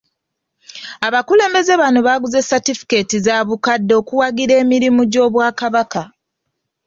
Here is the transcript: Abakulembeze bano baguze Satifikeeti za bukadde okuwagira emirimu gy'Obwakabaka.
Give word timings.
Abakulembeze 1.07 1.73
bano 1.81 1.99
baguze 2.07 2.39
Satifikeeti 2.49 3.15
za 3.25 3.35
bukadde 3.47 3.93
okuwagira 4.01 4.53
emirimu 4.63 5.01
gy'Obwakabaka. 5.11 6.01